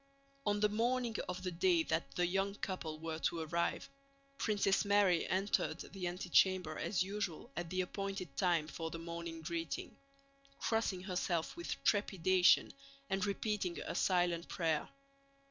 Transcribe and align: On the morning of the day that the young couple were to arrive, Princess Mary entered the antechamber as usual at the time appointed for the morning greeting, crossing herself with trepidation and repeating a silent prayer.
On 0.47 0.59
the 0.61 0.67
morning 0.69 1.15
of 1.29 1.43
the 1.43 1.51
day 1.51 1.83
that 1.83 2.15
the 2.15 2.25
young 2.25 2.55
couple 2.55 2.97
were 2.99 3.19
to 3.19 3.41
arrive, 3.41 3.87
Princess 4.39 4.83
Mary 4.83 5.27
entered 5.27 5.81
the 5.93 6.07
antechamber 6.07 6.79
as 6.79 7.03
usual 7.03 7.51
at 7.55 7.69
the 7.69 7.81
time 7.81 7.89
appointed 7.89 8.71
for 8.71 8.89
the 8.89 8.97
morning 8.97 9.43
greeting, 9.43 9.95
crossing 10.57 11.01
herself 11.03 11.55
with 11.55 11.75
trepidation 11.83 12.73
and 13.11 13.27
repeating 13.27 13.79
a 13.85 13.93
silent 13.93 14.47
prayer. 14.47 14.89